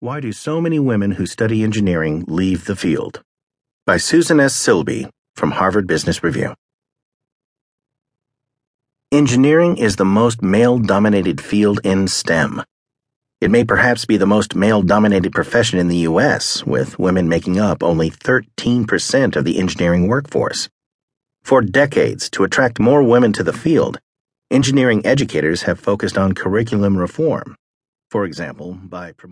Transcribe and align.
Why 0.00 0.20
do 0.20 0.30
so 0.30 0.60
many 0.60 0.78
women 0.78 1.10
who 1.10 1.26
study 1.26 1.64
engineering 1.64 2.24
leave 2.28 2.66
the 2.66 2.76
field? 2.76 3.20
By 3.84 3.96
Susan 3.96 4.38
S. 4.38 4.54
Silbey 4.54 5.10
from 5.34 5.50
Harvard 5.50 5.88
Business 5.88 6.22
Review. 6.22 6.54
Engineering 9.10 9.76
is 9.76 9.96
the 9.96 10.04
most 10.04 10.40
male 10.40 10.78
dominated 10.78 11.40
field 11.40 11.80
in 11.82 12.06
STEM. 12.06 12.62
It 13.40 13.50
may 13.50 13.64
perhaps 13.64 14.04
be 14.04 14.16
the 14.16 14.24
most 14.24 14.54
male 14.54 14.82
dominated 14.82 15.32
profession 15.32 15.80
in 15.80 15.88
the 15.88 16.06
U.S., 16.06 16.64
with 16.64 17.00
women 17.00 17.28
making 17.28 17.58
up 17.58 17.82
only 17.82 18.08
13% 18.08 19.34
of 19.34 19.44
the 19.44 19.58
engineering 19.58 20.06
workforce. 20.06 20.68
For 21.42 21.60
decades, 21.60 22.30
to 22.30 22.44
attract 22.44 22.78
more 22.78 23.02
women 23.02 23.32
to 23.32 23.42
the 23.42 23.52
field, 23.52 23.98
engineering 24.48 25.04
educators 25.04 25.62
have 25.62 25.80
focused 25.80 26.16
on 26.16 26.34
curriculum 26.34 26.96
reform. 26.96 27.56
For 28.10 28.24
example, 28.24 28.72
by 28.72 29.10
promoting 29.10 29.26